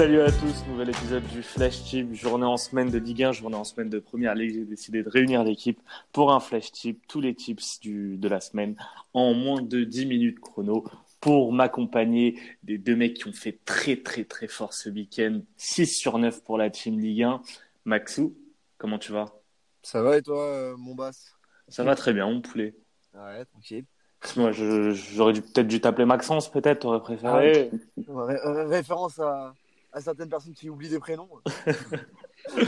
Salut 0.00 0.22
à 0.22 0.32
tous, 0.32 0.66
nouvel 0.66 0.88
épisode 0.88 1.26
du 1.26 1.42
Flash 1.42 1.82
Tip, 1.82 2.14
journée 2.14 2.46
en 2.46 2.56
semaine 2.56 2.88
de 2.88 2.96
Ligue 2.96 3.22
1, 3.22 3.32
journée 3.32 3.56
en 3.56 3.64
semaine 3.64 3.90
de 3.90 3.98
Première 3.98 4.34
Ligue. 4.34 4.54
J'ai 4.54 4.64
décidé 4.64 5.02
de 5.02 5.10
réunir 5.10 5.44
l'équipe 5.44 5.78
pour 6.10 6.32
un 6.32 6.40
Flash 6.40 6.72
Tip, 6.72 7.06
tous 7.06 7.20
les 7.20 7.34
tips 7.34 7.80
du, 7.80 8.16
de 8.16 8.26
la 8.26 8.40
semaine 8.40 8.76
en 9.12 9.34
moins 9.34 9.60
de 9.60 9.84
10 9.84 10.06
minutes 10.06 10.40
chrono 10.40 10.86
pour 11.20 11.52
m'accompagner 11.52 12.40
des 12.62 12.78
deux 12.78 12.96
mecs 12.96 13.12
qui 13.12 13.28
ont 13.28 13.34
fait 13.34 13.60
très 13.66 13.96
très 13.96 14.24
très 14.24 14.48
fort 14.48 14.72
ce 14.72 14.88
week-end. 14.88 15.42
6 15.58 15.88
sur 15.88 16.16
9 16.16 16.44
pour 16.44 16.56
la 16.56 16.70
Team 16.70 16.98
Ligue 16.98 17.24
1. 17.24 17.42
Maxou, 17.84 18.38
comment 18.78 18.98
tu 18.98 19.12
vas? 19.12 19.26
Ça 19.82 20.00
va 20.00 20.16
et 20.16 20.22
toi, 20.22 20.42
euh, 20.46 20.76
mon 20.78 20.94
basse 20.94 21.36
Ça 21.68 21.84
va 21.84 21.94
très 21.94 22.14
bien, 22.14 22.24
mon 22.24 22.40
poulet. 22.40 22.74
Ouais, 23.12 23.44
tranquille. 23.44 23.84
Moi, 24.36 24.50
j'aurais 24.52 25.34
dû, 25.34 25.42
peut-être 25.42 25.68
dû 25.68 25.78
t'appeler 25.82 26.06
Maxence, 26.06 26.50
peut-être, 26.50 26.80
t'aurais 26.80 27.00
préféré. 27.00 27.70
Ah, 28.08 28.64
référence 28.66 29.18
à, 29.18 29.54
à, 29.92 30.00
certaines 30.00 30.28
personnes 30.28 30.54
qui 30.54 30.68
oublient 30.68 30.88
des 30.88 30.98
prénoms. 30.98 31.28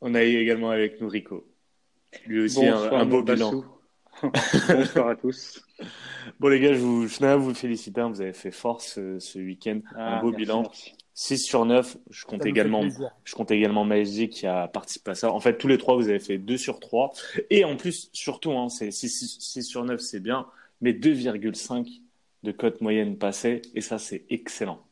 On 0.00 0.14
a 0.14 0.22
également 0.22 0.70
avec 0.70 1.00
nous 1.00 1.08
Rico. 1.08 1.46
Lui 2.26 2.40
aussi, 2.40 2.66
un, 2.66 3.04
beau 3.04 3.22
bilan. 3.22 3.64
Bonsoir 4.68 5.08
à 5.08 5.16
tous. 5.16 5.62
Bon, 6.38 6.48
les 6.48 6.60
gars, 6.60 6.72
je, 6.72 6.78
vous, 6.78 7.06
je 7.06 7.16
tenais 7.16 7.30
à 7.30 7.36
vous 7.36 7.54
féliciter. 7.54 8.00
Hein. 8.00 8.08
Vous 8.08 8.20
avez 8.20 8.32
fait 8.32 8.50
force 8.50 8.98
ce, 9.18 9.38
week-end. 9.38 9.80
un 9.94 10.18
ah, 10.18 10.20
beau 10.20 10.32
bilan. 10.32 10.70
6 11.16 11.38
sur 11.38 11.64
9. 11.64 11.96
Je 12.10 12.24
compte 12.26 12.44
également, 12.44 12.86
je 13.24 13.34
compte 13.34 13.50
également 13.50 13.84
MSG 13.84 14.28
qui 14.28 14.46
a 14.46 14.68
participé 14.68 15.12
à 15.12 15.14
ça. 15.14 15.32
En 15.32 15.40
fait, 15.40 15.56
tous 15.56 15.66
les 15.66 15.78
trois, 15.78 15.96
vous 15.96 16.08
avez 16.08 16.18
fait 16.18 16.38
2 16.38 16.58
sur 16.58 16.78
3. 16.78 17.12
Et 17.50 17.64
en 17.64 17.76
plus, 17.76 18.10
surtout, 18.12 18.52
hein, 18.52 18.68
c'est 18.68 18.90
6, 18.90 19.62
sur 19.62 19.84
9, 19.84 19.98
c'est 19.98 20.20
bien, 20.20 20.46
mais 20.82 20.92
2,5 20.92 22.02
de 22.42 22.52
cote 22.52 22.82
moyenne 22.82 23.16
passée. 23.16 23.62
Et 23.74 23.80
ça, 23.80 23.98
c'est 23.98 24.26
excellent. 24.28 24.86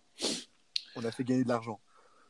On 0.96 1.04
a 1.04 1.10
fait 1.10 1.24
gagner 1.24 1.44
de 1.44 1.48
l'argent. 1.48 1.80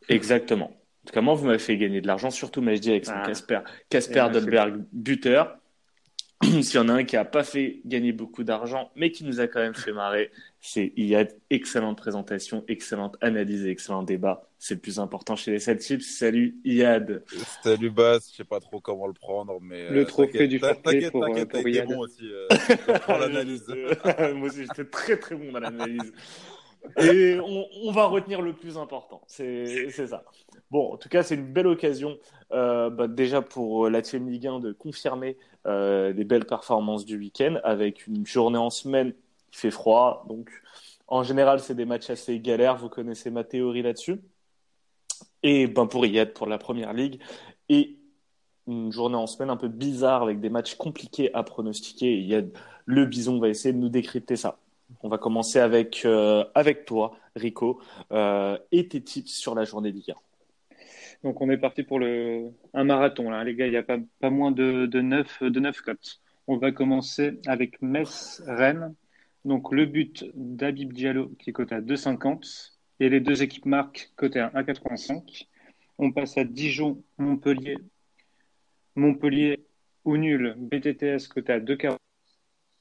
Exactement. 0.08 0.66
En 0.66 1.06
tout 1.06 1.12
cas, 1.12 1.20
moi, 1.20 1.34
vous 1.34 1.46
m'avez 1.46 1.58
fait 1.58 1.76
gagner 1.76 2.00
de 2.00 2.06
l'argent, 2.06 2.30
surtout 2.30 2.62
MSG 2.62 2.88
avec 2.88 3.06
son 3.06 3.12
ah. 3.14 3.26
Casper, 3.26 3.60
Casper 3.90 4.26
Dolberg 4.32 4.84
buteur. 4.92 5.58
S'il 6.62 6.74
y 6.74 6.78
en 6.78 6.88
a 6.88 6.94
un 6.94 7.04
qui 7.04 7.16
n'a 7.16 7.24
pas 7.24 7.44
fait 7.44 7.80
gagner 7.84 8.12
beaucoup 8.12 8.42
d'argent, 8.42 8.90
mais 8.96 9.10
qui 9.10 9.24
nous 9.24 9.40
a 9.40 9.46
quand 9.46 9.60
même 9.60 9.74
fait 9.74 9.92
marrer, 9.92 10.30
c'est 10.60 10.92
Iyad. 10.96 11.36
Excellente 11.50 11.98
présentation, 11.98 12.64
excellente 12.68 13.16
analyse 13.20 13.66
et 13.66 13.70
excellent 13.70 14.02
débat. 14.02 14.48
C'est 14.58 14.74
le 14.74 14.80
plus 14.80 14.98
important 14.98 15.36
chez 15.36 15.50
les 15.50 15.58
Celtics. 15.58 16.02
Salut 16.02 16.56
Iyad. 16.64 17.22
Salut 17.62 17.90
Bass, 17.90 18.30
je 18.32 18.38
sais 18.38 18.44
pas 18.44 18.60
trop 18.60 18.80
comment 18.80 19.06
le 19.06 19.12
prendre, 19.12 19.58
mais 19.60 19.90
le 19.90 20.00
euh, 20.00 20.04
trophée 20.04 20.48
du 20.48 20.58
fair 20.58 20.80
pour, 20.80 21.24
euh, 21.24 21.44
pour 21.44 21.68
Iyad. 21.68 21.86
Bon 21.86 21.98
aussi, 21.98 22.30
euh, 22.30 22.48
l'analyse. 23.08 23.66
Moi 24.34 24.48
aussi, 24.48 24.64
j'étais 24.64 24.86
très 24.86 25.18
très 25.18 25.36
bon 25.36 25.52
dans 25.52 25.60
l'analyse. 25.60 26.12
Et 26.98 27.38
on, 27.40 27.92
va 27.92 28.06
retenir 28.06 28.42
le 28.42 28.52
plus 28.52 28.76
important, 28.76 29.22
c'est 29.26 29.90
ça. 29.90 30.24
Bon, 30.70 30.92
en 30.92 30.96
tout 30.96 31.08
cas, 31.08 31.22
c'est 31.22 31.34
une 31.34 31.52
belle 31.52 31.66
occasion 31.66 32.18
euh, 32.52 32.90
bah, 32.90 33.08
déjà 33.08 33.42
pour 33.42 33.88
la 33.88 34.02
Team 34.02 34.28
Ligue 34.28 34.46
1 34.46 34.60
de 34.60 34.72
confirmer 34.72 35.36
euh, 35.66 36.12
des 36.12 36.24
belles 36.24 36.46
performances 36.46 37.04
du 37.04 37.16
week-end 37.16 37.56
avec 37.64 38.06
une 38.06 38.26
journée 38.26 38.58
en 38.58 38.70
semaine 38.70 39.12
qui 39.50 39.58
fait 39.58 39.70
froid. 39.70 40.24
Donc, 40.28 40.50
en 41.06 41.22
général, 41.22 41.60
c'est 41.60 41.74
des 41.74 41.84
matchs 41.84 42.10
assez 42.10 42.38
galères. 42.40 42.76
Vous 42.76 42.88
connaissez 42.88 43.30
ma 43.30 43.44
théorie 43.44 43.82
là-dessus. 43.82 44.20
Et 45.42 45.66
ben, 45.66 45.86
pour 45.86 46.06
y 46.06 46.16
être 46.18 46.34
pour 46.34 46.46
la 46.46 46.58
première 46.58 46.92
ligue. 46.92 47.20
Et 47.68 47.98
une 48.66 48.92
journée 48.92 49.16
en 49.16 49.26
semaine 49.26 49.50
un 49.50 49.56
peu 49.56 49.68
bizarre 49.68 50.22
avec 50.22 50.40
des 50.40 50.50
matchs 50.50 50.74
compliqués 50.74 51.32
à 51.34 51.42
pronostiquer. 51.42 52.34
A 52.36 52.42
le 52.86 53.06
Bison 53.06 53.38
va 53.38 53.48
essayer 53.48 53.72
de 53.72 53.78
nous 53.78 53.88
décrypter 53.88 54.36
ça. 54.36 54.58
On 55.02 55.08
va 55.08 55.18
commencer 55.18 55.58
avec, 55.58 56.02
euh, 56.04 56.44
toi, 56.86 57.16
Rico, 57.36 57.80
euh, 58.12 58.58
et 58.72 58.88
tes 58.88 59.02
tips 59.02 59.32
sur 59.32 59.54
la 59.54 59.64
journée 59.64 59.92
Ligue 59.92 60.12
1. 60.12 60.14
Donc 61.24 61.40
on 61.40 61.48
est 61.48 61.56
parti 61.56 61.82
pour 61.82 62.00
un 62.02 62.84
marathon 62.84 63.30
là, 63.30 63.42
les 63.44 63.54
gars, 63.54 63.66
il 63.66 63.70
n'y 63.70 63.78
a 63.78 63.82
pas, 63.82 64.30
moins 64.30 64.50
de, 64.50 64.86
de, 64.86 65.00
9, 65.00 65.44
de 65.44 65.60
9 65.60 65.80
cotes. 65.80 66.20
On 66.46 66.58
va 66.58 66.70
commencer 66.70 67.40
avec 67.46 67.80
Metz-Rennes. 67.80 68.94
Donc 69.46 69.72
le 69.72 69.86
but 69.86 70.24
d'Abib 70.34 70.92
Diallo 70.92 71.30
qui 71.38 71.50
est 71.50 71.52
coté 71.54 71.74
à 71.74 71.80
2,50 71.80 72.72
et 73.00 73.08
les 73.08 73.20
deux 73.20 73.42
équipes 73.42 73.64
marques 73.64 74.12
coté 74.16 74.40
à 74.40 74.50
1,85. 74.50 75.46
On 75.98 76.12
passe 76.12 76.36
à 76.36 76.44
Dijon-Montpellier. 76.44 77.76
Montpellier 78.96 79.64
ou 80.04 80.16
nul, 80.16 80.54
BTTS 80.58 81.28
coté 81.28 81.52
à 81.54 81.60
2,40 81.60 81.96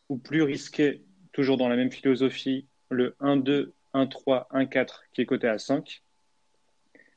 ou 0.09 0.17
plus 0.17 0.41
risqué, 0.41 1.01
toujours 1.33 1.57
dans 1.57 1.67
la 1.67 1.75
même 1.75 1.91
philosophie, 1.91 2.67
le 2.89 3.15
1-2, 3.19 3.71
1-3, 3.93 4.47
1-4 4.51 5.01
qui 5.11 5.21
est 5.21 5.25
coté 5.25 5.47
à 5.47 5.57
5. 5.57 6.01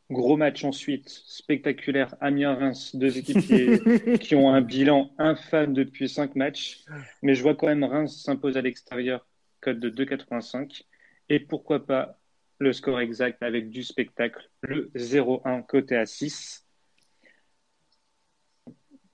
Gros 0.08 0.36
match 0.36 0.62
ensuite, 0.64 1.08
spectaculaire, 1.08 2.14
Amiens-Reims, 2.20 2.94
deux 2.94 3.18
équipes 3.18 3.38
qui, 4.20 4.34
ont 4.36 4.52
un 4.52 4.60
bilan 4.60 5.10
infâme 5.18 5.74
depuis 5.74 6.08
cinq 6.08 6.36
matchs. 6.36 6.84
Mais 7.22 7.34
je 7.34 7.42
vois 7.42 7.56
quand 7.56 7.66
même 7.66 7.82
Reims 7.82 8.22
s'impose 8.22 8.56
à 8.56 8.62
l'extérieur, 8.62 9.26
code 9.60 9.80
de 9.80 9.90
2,85. 9.90 10.84
Et 11.28 11.40
pourquoi 11.40 11.84
pas 11.84 12.20
le 12.58 12.72
score 12.72 13.00
exact 13.00 13.42
avec 13.42 13.68
du 13.68 13.82
spectacle, 13.82 14.48
le 14.60 14.90
0-1 14.94 15.66
côté 15.66 15.96
à 15.96 16.06
6. 16.06 16.64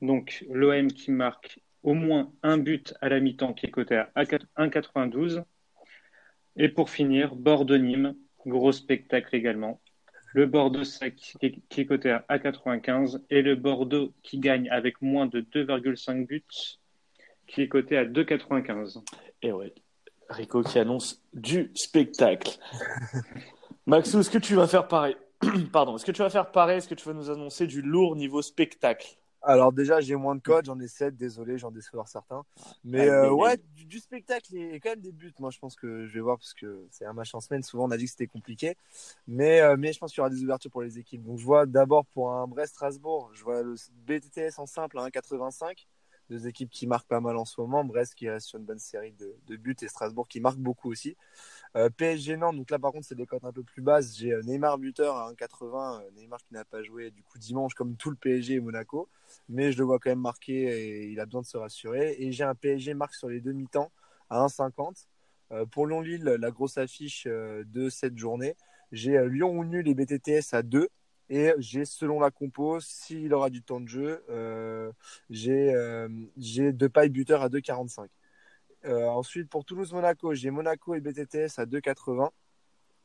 Donc 0.03 0.45
l'OM 0.51 0.89
qui 0.89 1.11
marque 1.11 1.59
au 1.83 1.95
moins 1.95 2.33
un 2.43 2.59
but 2.59 2.95
à 3.01 3.09
la 3.09 3.21
mi-temps 3.21 3.55
qui 3.55 3.67
est 3.67 3.71
coté 3.71 3.97
à 3.97 4.11
1,92. 4.17 5.45
Et 6.57 6.69
pour 6.69 6.91
finir, 6.91 7.35
Bordeaux-Nîmes, 7.35 8.15
gros 8.47 8.73
spectacle 8.73 9.35
également 9.35 9.81
le 10.33 10.47
Bordeaux 10.47 10.85
sec 10.85 11.17
qui 11.17 11.81
est 11.81 11.87
coté 11.87 12.11
à 12.11 12.25
1,95 12.31 13.23
et 13.31 13.43
le 13.43 13.55
Bordeaux 13.55 14.13
qui 14.23 14.39
gagne 14.39 14.69
avec 14.71 15.01
moins 15.03 15.27
de 15.27 15.41
2,5 15.41 16.27
buts 16.27 16.45
qui 17.47 17.63
est 17.63 17.69
coté 17.69 17.99
à 17.99 18.05
2,95. 18.05 19.03
Et 19.43 19.53
ouais, 19.53 19.75
Rico 20.29 20.63
qui 20.63 20.79
annonce 20.79 21.23
du 21.35 21.71
spectacle. 21.75 22.59
Maxou, 23.87 24.21
est-ce 24.21 24.31
que 24.31 24.39
tu 24.39 24.55
vas 24.55 24.67
faire 24.67 24.89
pareil? 24.89 25.17
Pardon, 25.73 25.97
est-ce 25.97 26.07
que 26.07 26.13
tu 26.13 26.23
vas 26.23 26.31
faire 26.31 26.51
pareil? 26.51 26.79
Est-ce 26.79 26.89
que 26.89 26.95
tu 26.95 27.07
vas 27.07 27.15
nous 27.15 27.31
annoncer 27.31 27.67
du 27.67 27.83
lourd 27.83 28.17
niveau 28.17 28.41
spectacle? 28.41 29.19
Alors 29.43 29.73
déjà, 29.73 30.01
j'ai 30.01 30.15
moins 30.15 30.37
de 30.37 30.41
codes, 30.41 30.67
j'en 30.67 30.79
ai 30.79 30.87
7, 30.87 31.17
désolé, 31.17 31.59
j'en 31.59 31.71
déçois 31.71 32.05
certains. 32.07 32.45
Mais 32.85 33.09
euh, 33.09 33.31
ouais, 33.31 33.59
du, 33.75 33.99
spectacle 33.99 34.55
et, 34.57 34.79
quand 34.81 34.91
même 34.91 35.01
des 35.01 35.13
buts. 35.13 35.35
Moi, 35.41 35.51
je 35.51 35.59
pense 35.59 35.75
que 35.75 36.07
je 36.07 36.15
vais 36.15 36.21
voir 36.21 36.39
parce 36.39 36.55
que 36.55 36.87
c'est 36.91 37.05
un 37.05 37.13
match 37.13 37.35
en 37.35 37.41
semaine. 37.41 37.63
Souvent, 37.63 37.87
on 37.87 37.91
a 37.91 37.97
dit 37.97 38.05
que 38.05 38.11
c'était 38.11 38.27
compliqué. 38.27 38.77
Mais, 39.27 39.61
euh, 39.61 39.77
mais 39.77 39.93
je 39.93 39.99
pense 39.99 40.13
qu'il 40.13 40.19
y 40.19 40.21
aura 40.21 40.31
des 40.31 40.43
ouvertures 40.43 40.71
pour 40.71 40.83
les 40.83 40.99
équipes. 40.99 41.23
Donc, 41.25 41.39
je 41.39 41.45
vois 41.45 41.67
d'abord 41.67 42.07
pour 42.07 42.33
un 42.33 42.47
Brest-Strasbourg, 42.47 43.31
je 43.35 43.43
vois 43.43 43.63
le 43.63 43.75
BTTS 44.07 44.59
en 44.59 44.67
simple 44.67 44.99
à 44.99 45.09
1,85 45.09 45.87
deux 46.33 46.49
équipes 46.49 46.71
qui 46.71 46.87
marquent 46.87 47.09
pas 47.09 47.21
mal 47.21 47.37
en 47.37 47.45
ce 47.45 47.61
moment. 47.61 47.85
Brest 47.85 48.15
qui 48.15 48.29
reste 48.29 48.47
sur 48.47 48.59
une 48.59 48.65
bonne 48.65 48.79
série 48.79 49.13
de, 49.13 49.57
buts 49.57 49.77
et 49.83 49.89
Strasbourg 49.89 50.27
qui 50.29 50.41
marque 50.41 50.59
beaucoup 50.59 50.91
aussi. 50.91 51.17
Euh, 51.77 51.89
PSG 51.89 52.37
Nantes, 52.37 52.57
donc 52.57 52.71
là 52.71 52.79
par 52.79 52.93
contre 52.93 53.07
c'est 53.07 53.15
des 53.15 53.27
cotes 53.27 53.45
un 53.45 53.53
peu 53.53 53.63
plus 53.63 53.83
basses. 53.83 54.17
J'ai 54.17 54.33
euh, 54.33 54.43
Neymar 54.43 54.79
buteur 54.79 55.17
à 55.17 55.33
1,80. 55.33 56.03
Euh, 56.03 56.11
Neymar 56.17 56.39
qui 56.45 56.53
n'a 56.53 56.65
pas 56.65 56.83
joué 56.83 57.11
du 57.11 57.23
coup 57.23 57.39
dimanche 57.39 57.75
comme 57.75 57.97
tout 57.97 58.11
le 58.11 58.17
PSG 58.17 58.55
et 58.55 58.61
Monaco. 58.61 59.09
Mais 59.49 59.73
je 59.73 59.79
le 59.79 59.85
vois 59.85 59.99
quand 59.99 60.11
même 60.11 60.21
marqué 60.21 60.53
et 60.65 61.07
il 61.07 61.21
a 61.21 61.25
besoin 61.25 61.41
de 61.41 61.47
se 61.47 61.57
rassurer. 61.57 62.17
Et 62.19 62.33
j'ai 62.33 62.45
un 62.45 62.55
PSG 62.55 62.95
marque 62.95 63.15
sur 63.15 63.29
les 63.29 63.41
demi-temps 63.41 63.91
à 64.29 64.45
1,50. 64.47 65.07
pour 65.71 65.87
Lyon-Lille, 65.87 66.25
la 66.25 66.51
grosse 66.51 66.79
affiche 66.79 67.27
de 67.27 67.89
cette 67.89 68.17
journée. 68.19 68.57
J'ai 68.93 69.19
Lyon 69.29 69.51
ou 69.51 69.65
nul 69.65 69.89
et 69.89 69.95
BTTS 69.95 70.53
à 70.53 70.63
2. 70.63 70.89
Et 71.35 71.51
j'ai, 71.57 71.87
selon 71.87 72.21
la 72.21 72.31
compo, 72.31 72.79
s'il 72.81 73.33
aura 73.33 73.49
du 73.49 73.63
temps 73.63 73.81
de 73.81 73.89
jeu, 73.89 74.23
euh, 74.29 74.93
j'ai, 75.31 75.75
euh, 75.75 76.09
deux 76.37 76.91
pailles 76.91 77.09
buteurs 77.09 77.41
à 77.41 77.49
2,45. 77.49 78.09
Euh, 78.85 79.07
ensuite, 79.07 79.49
pour 79.49 79.65
Toulouse-Monaco, 79.65 80.35
j'ai 80.35 80.51
Monaco 80.51 80.95
et 80.95 81.01
BTTS 81.01 81.59
à 81.59 81.67
2,80. 81.67 82.31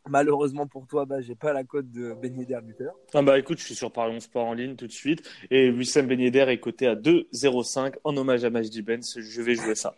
Malheureusement 0.09 0.68
pour 0.68 0.88
toi, 0.88 1.06
bah, 1.06 1.21
j'ai 1.21 1.35
pas 1.35 1.51
la 1.51 1.63
cote 1.63 1.91
de 1.91 2.13
Ben 2.13 2.38
Yedder 2.38 2.59
buteur. 2.63 2.95
Ah 3.13 3.21
bah 3.21 3.38
écoute, 3.38 3.59
je 3.59 3.65
suis 3.65 3.75
sur 3.75 3.91
Parion 3.91 4.19
Sport 4.21 4.45
en 4.45 4.53
ligne 4.53 4.75
tout 4.77 4.88
de 4.88 4.91
suite. 4.91 5.29
Et 5.51 5.69
Wissam 5.69 6.07
Ben 6.07 6.19
Yedder 6.19 6.45
est 6.47 6.59
coté 6.59 6.88
à 6.88 6.95
2,05 6.95 7.95
en 8.06 8.15
hommage 8.15 8.45
à 8.45 8.50
Majdi 8.50 8.81
Benz. 8.81 9.19
Je 9.19 9.41
vais 9.41 9.56
jouer 9.56 9.75
ça. 9.75 9.95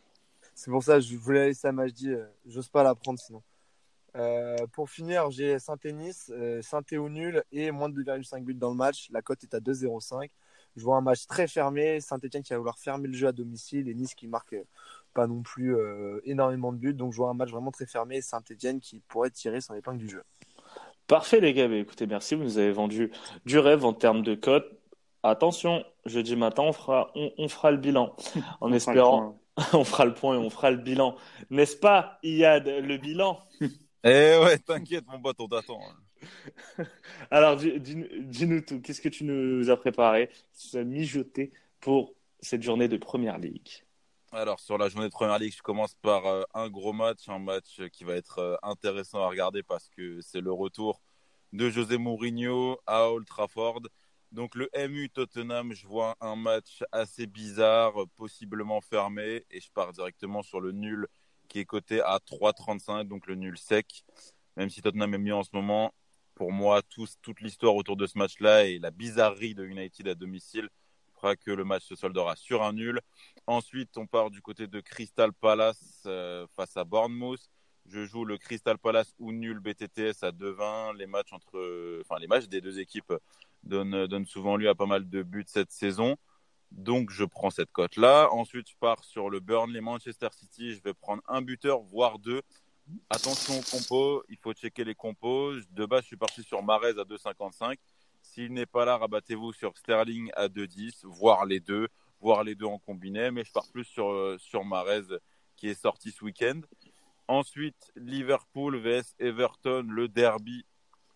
C'est 0.56 0.72
pour 0.72 0.84
ça 0.84 0.96
que 0.96 1.02
je 1.02 1.16
voulais 1.16 1.50
laisser 1.50 1.68
à 1.68 1.72
Majdi. 1.72 2.10
J'ose 2.48 2.70
pas 2.70 2.82
la 2.82 2.96
prendre 2.96 3.20
sinon. 3.20 3.44
Euh, 4.16 4.58
pour 4.74 4.90
finir, 4.90 5.30
j'ai 5.30 5.60
Saint-Nice, 5.60 6.32
euh, 6.34 6.62
Saint-Éo 6.62 7.10
nul 7.10 7.44
et 7.52 7.72
moins 7.72 7.90
de 7.90 8.02
2,5 8.02 8.44
buts 8.44 8.56
dans 8.56 8.72
le 8.72 8.76
match. 8.76 9.10
La 9.12 9.22
cote 9.22 9.44
est 9.44 9.54
à 9.54 9.60
2,05. 9.60 10.30
Je 10.76 10.84
vois 10.84 10.98
un 10.98 11.02
match 11.02 11.28
très 11.28 11.48
fermé. 11.48 12.00
Saint-Etienne 12.02 12.44
qui 12.44 12.54
va 12.54 12.58
vouloir 12.58 12.78
fermer 12.78 13.08
le 13.08 13.14
jeu 13.14 13.28
à 13.28 13.32
domicile 13.32 13.88
et 13.90 13.94
Nice 13.94 14.16
qui 14.16 14.28
marque 14.28 14.56
pas 15.14 15.28
non 15.28 15.42
plus 15.42 15.76
euh, 15.76 16.20
énormément 16.26 16.72
de 16.72 16.78
buts. 16.78 16.94
Donc 16.94 17.12
je 17.14 17.18
vois 17.18 17.30
un 17.30 17.34
match 17.34 17.50
vraiment 17.50 17.72
très 17.72 17.86
fermé. 17.86 18.22
Saint-Etienne 18.22 18.80
qui 18.80 19.02
pourrait 19.08 19.32
tirer 19.32 19.62
son 19.62 19.74
épingle 19.74 20.00
du 20.00 20.10
jeu. 20.10 20.24
Parfait 21.08 21.40
les 21.40 21.54
gars. 21.54 21.66
Écoutez, 21.66 22.08
merci. 22.08 22.36
Vous 22.36 22.44
nous 22.44 22.58
avez 22.58 22.72
vendu 22.72 23.12
du 23.46 23.58
rêve 23.60 23.86
en 23.86 23.94
termes 23.94 24.22
de 24.22 24.36
cote. 24.36 24.66
Attention, 25.24 25.84
jeudi 26.06 26.36
matin, 26.36 26.64
on 26.64 26.72
fera, 26.72 27.12
on, 27.16 27.48
fera 27.50 27.72
le 27.72 27.78
bilan 27.78 28.16
en 28.62 28.72
espérant. 28.72 29.40
on 29.74 29.84
fera 29.84 30.06
le 30.06 30.14
point 30.14 30.36
et 30.36 30.38
on 30.38 30.50
fera 30.50 30.72
le 30.72 30.78
bilan. 30.78 31.16
N'est-ce 31.50 31.76
pas, 31.76 32.20
Iyad, 32.24 32.68
le 32.68 32.98
bilan? 32.98 33.40
Eh 34.06 34.38
ouais, 34.42 34.58
t'inquiète, 34.60 35.04
mon 35.10 35.20
pote, 35.20 35.36
on 35.40 35.50
t'attend. 35.50 35.78
Hein. 35.82 36.86
Alors, 37.32 37.58
dis-nous 37.58 38.62
tout. 38.62 38.80
Qu'est-ce 38.80 39.02
que 39.02 39.10
tu 39.10 39.26
nous 39.26 39.70
as 39.70 39.76
préparé 39.76 40.30
Tu 40.58 40.78
nous 40.78 40.82
as 40.82 40.84
mijoté 40.86 41.52
pour 41.82 42.14
cette 42.40 42.64
journée 42.64 42.88
de 42.88 42.96
Première 42.96 43.38
Ligue? 43.38 43.84
Alors, 44.32 44.60
sur 44.60 44.78
la 44.78 44.90
journée 44.90 45.08
de 45.08 45.12
Première 45.12 45.40
Ligue, 45.40 45.56
je 45.56 45.62
commence 45.62 45.96
par 45.96 46.26
euh, 46.28 46.44
un 46.54 46.70
gros 46.70 46.94
match, 46.94 47.28
un 47.30 47.40
match 47.40 47.82
qui 47.92 48.04
va 48.04 48.16
être 48.16 48.40
euh, 48.40 48.56
intéressant 48.62 49.24
à 49.24 49.28
regarder 49.28 49.64
parce 49.64 49.90
que 49.90 50.22
c'est 50.22 50.42
le 50.42 50.52
retour 50.52 51.02
de 51.52 51.70
José 51.70 51.98
Mourinho 51.98 52.80
à 52.86 53.10
Old 53.10 53.26
Trafford. 53.26 53.82
Donc, 54.32 54.54
le 54.54 54.70
MU 54.88 55.10
Tottenham, 55.10 55.74
je 55.74 55.88
vois 55.88 56.16
un 56.22 56.36
match 56.36 56.84
assez 56.92 57.26
bizarre, 57.26 57.94
possiblement 58.16 58.82
fermé, 58.82 59.46
et 59.50 59.60
je 59.62 59.72
pars 59.72 59.92
directement 59.94 60.44
sur 60.44 60.62
le 60.62 60.72
nul 60.74 61.08
qui 61.48 61.60
est 61.60 61.66
coté 61.66 62.02
à 62.02 62.20
3,35, 62.20 63.06
donc 63.08 63.26
le 63.26 63.34
nul 63.34 63.58
sec. 63.58 64.04
Même 64.58 64.70
si 64.70 64.82
Tottenham 64.82 65.16
est 65.16 65.18
mieux 65.18 65.36
en 65.36 65.44
ce 65.44 65.50
moment, 65.54 65.92
pour 66.36 66.52
moi, 66.52 66.82
toute 66.84 67.42
l'histoire 67.42 67.74
autour 67.74 67.98
de 67.98 68.06
ce 68.06 68.18
match-là 68.18 68.66
et 68.66 68.78
la 68.78 68.92
bizarrerie 68.92 69.56
de 69.56 69.66
United 69.66 70.08
à 70.08 70.16
domicile 70.16 70.70
fera 71.20 71.36
que 71.36 71.52
le 71.52 71.64
match 71.64 71.84
se 71.84 71.96
soldera 71.96 72.36
sur 72.36 72.64
un 72.64 72.74
nul. 72.74 73.00
Ensuite, 73.48 73.98
on 73.98 74.08
part 74.08 74.30
du 74.30 74.42
côté 74.42 74.68
de 74.68 74.80
Crystal 74.80 75.34
Palace 75.34 76.04
euh, 76.06 76.48
face 76.56 76.78
à 76.78 76.84
Bournemouth. 76.84 77.50
Je 77.86 78.06
joue 78.06 78.24
le 78.24 78.38
Crystal 78.38 78.78
Palace 78.78 79.14
ou 79.20 79.32
nul 79.32 79.60
BTTS 79.60 80.24
à 80.24 80.32
2-20. 80.32 80.98
Les 80.98 81.08
matchs 81.08 81.34
entre, 81.34 82.02
enfin 82.02 82.20
les 82.20 82.28
matchs 82.28 82.48
des 82.48 82.62
deux 82.62 82.80
équipes 82.80 83.14
donnent, 83.64 84.06
donnent 84.06 84.28
souvent 84.28 84.58
lieu 84.58 84.70
à 84.70 84.76
pas 84.76 84.86
mal 84.86 85.10
de 85.10 85.24
buts 85.24 85.46
cette 85.48 85.72
saison. 85.72 86.16
Donc 86.72 87.10
je 87.10 87.26
prends 87.26 87.50
cette 87.50 87.72
cote 87.72 87.96
là. 87.96 88.30
Ensuite, 88.32 88.70
je 88.70 88.76
pars 88.80 89.04
sur 89.04 89.30
le 89.30 89.40
Burnley 89.40 89.82
Manchester 89.82 90.30
City. 90.32 90.76
Je 90.76 90.82
vais 90.84 90.94
prendre 90.94 91.24
un 91.28 91.42
buteur, 91.42 91.82
voire 91.82 92.20
deux. 92.20 92.42
Attention 93.10 93.60
aux 93.60 93.78
compos, 93.78 94.24
il 94.30 94.38
faut 94.38 94.54
checker 94.54 94.84
les 94.84 94.96
compos. 94.96 95.54
De 95.72 95.86
base, 95.86 96.02
je 96.02 96.08
suis 96.08 96.18
parti 96.18 96.44
sur 96.44 96.62
Marez 96.64 97.00
à 97.00 97.04
2,55. 97.04 97.78
S'il 98.22 98.54
n'est 98.54 98.66
pas 98.66 98.86
là, 98.86 98.98
rabattez-vous 98.98 99.54
sur 99.54 99.78
Sterling 99.78 100.32
à 100.36 100.48
2,10, 100.48 101.06
voire 101.06 101.46
les 101.46 101.60
deux, 101.60 101.88
voire 102.20 102.44
les 102.44 102.56
deux 102.56 102.66
en 102.66 102.80
combiné. 102.80 103.32
Mais 103.32 103.44
je 103.44 103.52
pars 103.52 103.68
plus 103.72 103.86
sur, 103.86 104.10
euh, 104.10 104.38
sur 104.40 104.64
Marez 104.66 105.04
qui 105.56 105.68
est 105.68 105.80
sorti 105.82 106.12
ce 106.12 106.24
week-end. 106.24 106.62
Ensuite, 107.28 107.92
Liverpool 107.96 108.78
vs 108.78 109.14
Everton, 109.20 109.86
le 109.90 110.08
derby. 110.08 110.66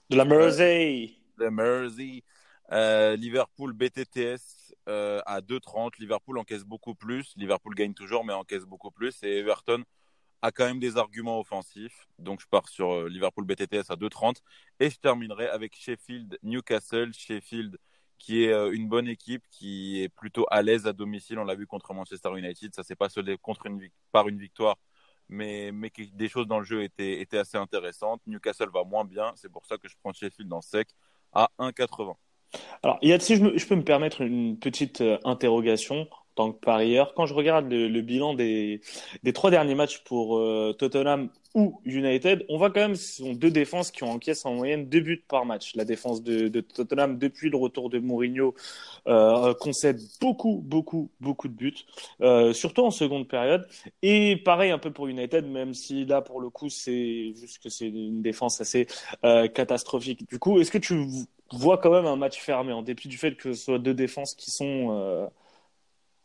De 0.09 0.17
la 0.17 0.25
Mersey. 0.25 1.11
de 1.39 1.47
Mersey. 1.47 2.23
Euh, 2.71 3.15
Liverpool 3.15 3.73
BTTS 3.73 4.75
euh, 4.89 5.21
à 5.25 5.41
2,30. 5.41 5.93
Liverpool 5.99 6.37
encaisse 6.37 6.63
beaucoup 6.63 6.93
plus. 6.93 7.33
Liverpool 7.35 7.73
gagne 7.73 7.93
toujours, 7.93 8.25
mais 8.25 8.33
encaisse 8.33 8.65
beaucoup 8.65 8.91
plus. 8.91 9.21
Et 9.23 9.39
Everton 9.39 9.83
a 10.43 10.51
quand 10.51 10.65
même 10.65 10.79
des 10.79 10.97
arguments 10.97 11.39
offensifs. 11.39 12.05
Donc 12.19 12.41
je 12.41 12.47
pars 12.47 12.67
sur 12.67 12.91
euh, 12.93 13.09
Liverpool 13.09 13.45
BTTS 13.45 13.89
à 13.89 13.95
2,30 13.95 14.35
et 14.79 14.89
je 14.89 14.99
terminerai 14.99 15.47
avec 15.47 15.73
Sheffield 15.73 16.37
Newcastle. 16.43 17.13
Sheffield 17.13 17.77
qui 18.19 18.43
est 18.43 18.51
euh, 18.53 18.71
une 18.71 18.87
bonne 18.89 19.07
équipe, 19.07 19.43
qui 19.49 20.03
est 20.03 20.09
plutôt 20.09 20.45
à 20.51 20.61
l'aise 20.61 20.85
à 20.85 20.93
domicile. 20.93 21.39
On 21.39 21.45
l'a 21.45 21.55
vu 21.55 21.65
contre 21.65 21.93
Manchester 21.93 22.29
United. 22.37 22.75
Ça 22.75 22.83
s'est 22.83 22.95
pas 22.95 23.09
soldé 23.09 23.37
contre 23.37 23.67
une, 23.67 23.89
par 24.11 24.27
une 24.27 24.37
victoire, 24.37 24.77
mais, 25.29 25.71
mais 25.71 25.91
des 26.13 26.27
choses 26.27 26.47
dans 26.47 26.59
le 26.59 26.65
jeu 26.65 26.83
étaient, 26.83 27.21
étaient 27.21 27.37
assez 27.37 27.57
intéressantes. 27.57 28.21
Newcastle 28.27 28.69
va 28.73 28.83
moins 28.83 29.05
bien. 29.05 29.31
C'est 29.35 29.51
pour 29.51 29.65
ça 29.65 29.77
que 29.77 29.87
je 29.87 29.95
prends 30.01 30.11
Sheffield 30.11 30.49
dans 30.49 30.61
sec 30.61 30.89
à 31.31 31.49
1,80. 31.57 32.15
Alors, 32.83 32.99
y 33.01 33.13
a, 33.13 33.19
si 33.19 33.37
je, 33.37 33.57
je, 33.57 33.65
peux 33.65 33.75
me 33.75 33.83
permettre 33.83 34.21
une 34.21 34.59
petite 34.59 35.01
euh, 35.01 35.17
interrogation 35.23 36.07
tant 36.35 36.51
que 36.51 36.59
parieur. 36.59 37.13
Quand 37.13 37.25
je 37.25 37.33
regarde 37.33 37.71
le, 37.71 38.01
bilan 38.01 38.33
des, 38.33 38.81
trois 39.33 39.51
derniers 39.51 39.75
matchs 39.75 39.99
pour 40.03 40.37
euh, 40.37 40.73
Tottenham 40.77 41.29
ou 41.53 41.79
United, 41.85 42.43
on 42.49 42.57
voit 42.57 42.71
quand 42.71 42.79
même 42.79 42.95
ce 42.95 43.23
sont 43.23 43.33
deux 43.33 43.51
défenses 43.51 43.91
qui 43.91 44.03
ont 44.03 44.11
encaissé 44.11 44.47
en 44.47 44.55
moyenne 44.55 44.89
deux 44.89 45.01
buts 45.01 45.23
par 45.27 45.45
match. 45.45 45.75
La 45.75 45.85
défense 45.85 46.23
de, 46.23 46.47
Tottenham 46.61 47.19
depuis 47.19 47.49
le 47.49 47.57
retour 47.57 47.89
de 47.89 47.99
Mourinho 47.99 48.55
euh, 49.07 49.53
concède 49.53 49.99
beaucoup, 50.19 50.61
beaucoup, 50.63 51.11
beaucoup 51.19 51.47
de 51.47 51.53
buts, 51.53 51.85
euh, 52.21 52.53
surtout 52.53 52.81
en 52.81 52.91
seconde 52.91 53.27
période. 53.27 53.67
Et 54.01 54.37
pareil 54.37 54.71
un 54.71 54.79
peu 54.79 54.91
pour 54.91 55.07
United, 55.07 55.45
même 55.45 55.75
si 55.75 56.05
là 56.05 56.21
pour 56.21 56.41
le 56.41 56.49
coup 56.49 56.69
c'est 56.69 57.33
juste 57.35 57.61
que 57.61 57.69
c'est 57.69 57.87
une 57.87 58.21
défense 58.21 58.59
assez 58.59 58.87
catastrophique. 59.53 60.27
Du 60.29 60.39
coup, 60.39 60.59
est-ce 60.59 60.71
que 60.71 60.77
tu 60.79 61.05
vois 61.51 61.77
quand 61.77 61.91
même 61.91 62.05
un 62.05 62.15
match 62.15 62.39
fermé 62.39 62.73
en 62.73 62.81
dépit 62.81 63.07
du 63.07 63.17
fait 63.17 63.35
que 63.35 63.53
ce 63.53 63.63
soit 63.65 63.79
deux 63.79 63.93
défenses 63.93 64.33
qui 64.33 64.49
sont 64.49 65.29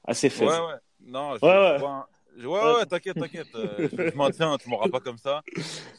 assez 0.08 0.30
faible. 0.30 0.50
Ouais, 0.50 0.58
ouais. 0.58 0.78
Non, 1.00 1.36
je, 1.36 1.44
ouais, 1.44 2.46
ouais. 2.46 2.74
ouais, 2.76 2.86
t'inquiète, 2.86 3.18
t'inquiète. 3.18 3.54
Euh, 3.54 3.88
je, 4.12 4.16
maintiens, 4.16 4.56
tu 4.58 4.68
m'auras 4.68 4.88
pas 4.88 5.00
comme 5.00 5.18
ça. 5.18 5.42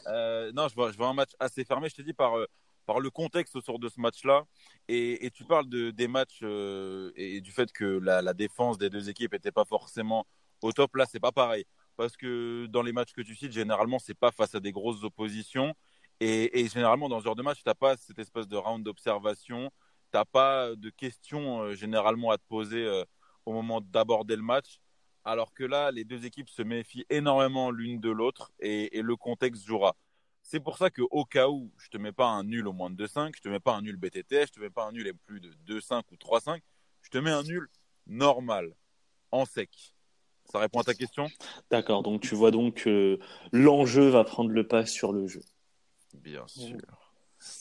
Euh, 0.06 0.52
non, 0.52 0.68
je 0.68 0.74
vois, 0.74 0.92
je 0.92 0.96
vois 0.96 1.08
un 1.08 1.14
match 1.14 1.30
assez 1.38 1.64
fermé. 1.64 1.88
Je 1.88 1.94
t'ai 1.94 2.02
dit 2.02 2.12
par, 2.12 2.38
euh, 2.38 2.46
par 2.86 3.00
le 3.00 3.10
contexte 3.10 3.56
autour 3.56 3.78
de 3.78 3.88
ce 3.88 4.00
match-là. 4.00 4.44
Et, 4.88 5.24
et, 5.24 5.30
tu 5.30 5.44
parles 5.44 5.68
de, 5.68 5.90
des 5.90 6.08
matchs 6.08 6.42
et 6.42 7.40
du 7.40 7.52
fait 7.52 7.72
que 7.72 7.84
la, 7.84 8.20
la, 8.20 8.34
défense 8.34 8.78
des 8.78 8.90
deux 8.90 9.08
équipes 9.08 9.32
n'était 9.32 9.52
pas 9.52 9.64
forcément 9.64 10.26
au 10.62 10.72
top. 10.72 10.96
Là, 10.96 11.06
c'est 11.10 11.20
pas 11.20 11.32
pareil. 11.32 11.64
Parce 11.96 12.16
que 12.16 12.66
dans 12.66 12.82
les 12.82 12.92
matchs 12.92 13.12
que 13.12 13.22
tu 13.22 13.34
cites, 13.34 13.52
généralement, 13.52 13.98
c'est 13.98 14.14
pas 14.14 14.32
face 14.32 14.54
à 14.54 14.60
des 14.60 14.72
grosses 14.72 15.04
oppositions. 15.04 15.74
Et, 16.20 16.60
et 16.60 16.68
généralement, 16.68 17.08
dans 17.08 17.20
ce 17.20 17.24
genre 17.24 17.36
de 17.36 17.42
match, 17.42 17.58
tu 17.58 17.68
n'as 17.68 17.74
pas 17.74 17.96
cette 17.96 18.18
espèce 18.18 18.48
de 18.48 18.56
round 18.56 18.84
d'observation. 18.84 19.70
Tu 20.12 20.18
n'as 20.18 20.24
pas 20.24 20.74
de 20.74 20.90
questions 20.90 21.72
généralement 21.74 22.30
à 22.30 22.38
te 22.38 22.44
poser 22.48 23.04
au 23.46 23.52
moment 23.52 23.80
d'aborder 23.80 24.36
le 24.36 24.42
match. 24.42 24.80
Alors 25.24 25.52
que 25.52 25.64
là, 25.64 25.90
les 25.90 26.04
deux 26.04 26.24
équipes 26.24 26.48
se 26.48 26.62
méfient 26.62 27.04
énormément 27.10 27.70
l'une 27.70 28.00
de 28.00 28.10
l'autre 28.10 28.52
et, 28.58 29.02
le 29.02 29.16
contexte 29.16 29.66
jouera. 29.66 29.96
C'est 30.42 30.60
pour 30.60 30.78
ça 30.78 30.90
qu'au 30.90 31.24
cas 31.24 31.48
où 31.48 31.70
je 31.76 31.88
te 31.88 31.98
mets 31.98 32.12
pas 32.12 32.28
un 32.28 32.44
nul 32.44 32.66
au 32.66 32.72
moins 32.72 32.90
de 32.90 33.06
2-5, 33.06 33.32
je 33.36 33.42
te 33.42 33.48
mets 33.48 33.60
pas 33.60 33.74
un 33.74 33.82
nul 33.82 33.96
BTT, 33.96 34.46
je 34.46 34.52
te 34.52 34.60
mets 34.60 34.70
pas 34.70 34.86
un 34.86 34.92
nul 34.92 35.06
et 35.06 35.12
plus 35.12 35.40
de 35.40 35.52
2-5 35.66 36.02
ou 36.10 36.16
3-5, 36.16 36.60
je 37.02 37.10
te 37.10 37.18
mets 37.18 37.30
un 37.30 37.42
nul 37.42 37.68
normal, 38.06 38.74
en 39.30 39.44
sec. 39.44 39.94
Ça 40.46 40.58
répond 40.58 40.80
à 40.80 40.84
ta 40.84 40.94
question? 40.94 41.28
D'accord, 41.70 42.02
donc 42.02 42.22
tu 42.22 42.34
vois 42.34 42.50
donc 42.50 42.82
que 42.82 43.18
l'enjeu 43.52 44.08
va 44.08 44.24
prendre 44.24 44.50
le 44.50 44.66
pas 44.66 44.86
sur 44.86 45.12
le 45.12 45.26
jeu. 45.26 45.42
Bien 46.14 46.46
sûr. 46.48 46.78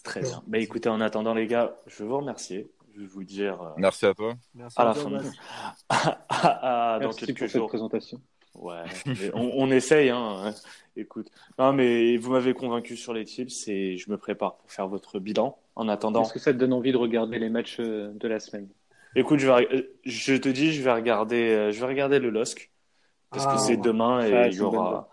Très 0.03 0.21
bien. 0.21 0.43
Mais 0.47 0.63
écoutez, 0.63 0.89
en 0.89 1.01
attendant 1.01 1.33
les 1.33 1.47
gars, 1.47 1.79
je 1.85 2.03
veux 2.03 2.09
vous 2.09 2.17
remercier 2.17 2.71
je 2.95 3.01
vais 3.01 3.07
vous 3.07 3.23
dire. 3.23 3.61
Euh, 3.61 3.69
Merci 3.77 4.05
à 4.05 4.13
toi. 4.13 4.35
Merci 4.53 4.75
à, 4.79 4.85
la 4.85 4.93
fin. 4.93 5.09
dans 6.99 7.11
quelques 7.11 7.39
pour 7.39 7.47
jours. 7.47 7.49
Cette 7.49 7.67
présentation. 7.67 8.21
Ouais, 8.55 8.83
on, 9.33 9.51
on, 9.53 9.71
essaye. 9.71 10.09
Hein. 10.09 10.53
Écoute, 10.95 11.29
non 11.57 11.71
mais 11.71 12.17
vous 12.17 12.31
m'avez 12.31 12.53
convaincu 12.53 12.97
sur 12.97 13.13
les 13.13 13.23
tips 13.23 13.67
et 13.67 13.97
je 13.97 14.09
me 14.11 14.17
prépare 14.17 14.57
pour 14.57 14.71
faire 14.71 14.87
votre 14.87 15.19
bilan. 15.19 15.57
En 15.75 15.87
attendant. 15.87 16.23
Est-ce 16.23 16.33
que 16.33 16.39
ça 16.39 16.51
te 16.51 16.57
donne 16.57 16.73
envie 16.73 16.91
de 16.91 16.97
regarder 16.97 17.39
les 17.39 17.49
matchs 17.49 17.77
euh, 17.79 18.11
de 18.13 18.27
la 18.27 18.39
semaine? 18.39 18.67
Écoute, 19.15 19.39
je, 19.39 19.47
vais, 19.47 19.67
euh, 19.73 19.95
je 20.03 20.35
te 20.35 20.49
dis, 20.49 20.73
je 20.73 20.81
vais 20.81 20.91
regarder, 20.91 21.71
je 21.71 21.79
vais 21.79 21.85
regarder 21.85 22.19
le 22.19 22.29
LOSC 22.29 22.71
parce 23.31 23.45
que 23.45 23.51
ah, 23.53 23.57
c'est 23.57 23.77
demain 23.77 24.25
et 24.25 24.49
il 24.51 24.55
y 24.55 24.61
aura 24.61 25.09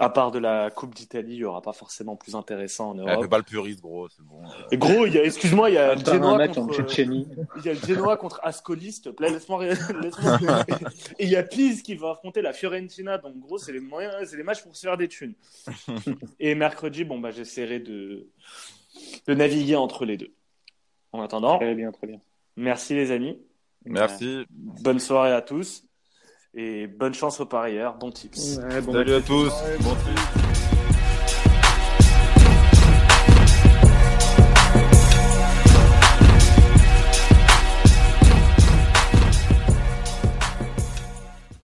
à 0.00 0.10
part 0.10 0.30
de 0.30 0.38
la 0.38 0.70
Coupe 0.70 0.94
d'Italie, 0.94 1.34
il 1.34 1.38
n'y 1.38 1.44
aura 1.44 1.60
pas 1.60 1.72
forcément 1.72 2.14
plus 2.14 2.36
intéressant 2.36 2.90
en 2.90 2.94
Europe. 2.94 3.10
Elle 3.14 3.22
fait 3.22 3.28
pas 3.28 3.38
le 3.38 3.44
puriste, 3.44 3.80
gros, 3.80 4.08
c'est 4.08 4.24
bon. 4.24 4.40
Et 4.70 4.78
gros, 4.78 5.06
il 5.06 5.14
y 5.14 5.18
a, 5.18 5.24
excuse-moi, 5.24 5.70
il 5.70 5.74
y 5.74 5.78
a 5.78 5.94
le 5.94 6.04
Genoa 6.04 6.46
contre, 6.48 6.80
il 6.96 7.64
y 7.64 7.68
a 7.68 7.72
le 7.72 7.80
Genoa 7.80 8.16
contre 8.16 8.40
Ascoli, 8.44 8.92
s'il 8.92 9.02
te 9.02 9.08
plaît, 9.08 9.30
laisse-moi. 9.30 9.64
Et 11.18 11.24
il 11.24 11.30
y 11.30 11.36
a 11.36 11.42
Pise 11.42 11.82
qui 11.82 11.96
va 11.96 12.10
affronter 12.10 12.42
la 12.42 12.52
Fiorentina, 12.52 13.18
donc 13.18 13.38
gros, 13.38 13.58
c'est 13.58 13.72
les 13.72 13.80
moyens, 13.80 14.14
c'est 14.24 14.36
les 14.36 14.44
matchs 14.44 14.62
pour 14.62 14.76
se 14.76 14.82
faire 14.82 14.96
des 14.96 15.08
thunes. 15.08 15.34
Et 16.38 16.54
mercredi, 16.54 17.02
bon, 17.02 17.18
bah, 17.18 17.32
j'essaierai 17.32 17.80
de, 17.80 18.28
de 19.26 19.34
naviguer 19.34 19.76
entre 19.76 20.04
les 20.04 20.16
deux. 20.16 20.32
En 21.10 21.22
attendant. 21.22 21.58
Très 21.58 21.74
bien, 21.74 21.90
très 21.90 22.06
bien. 22.06 22.20
Merci 22.56 22.94
les 22.94 23.10
amis. 23.10 23.40
Merci. 23.84 24.44
Bonne 24.50 25.00
soirée 25.00 25.32
à 25.32 25.42
tous. 25.42 25.87
Et 26.54 26.86
bonne 26.86 27.14
chance 27.14 27.40
aux 27.40 27.46
parieurs, 27.46 27.94
bon 27.96 28.10
tips. 28.10 28.58
Ouais, 28.58 28.80
bon 28.80 28.92
Salut 28.92 29.14
à 29.14 29.20
tous. 29.20 29.52
bon 29.80 29.94
tips. 29.94 30.47